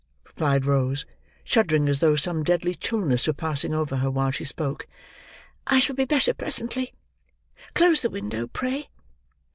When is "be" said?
5.95-6.05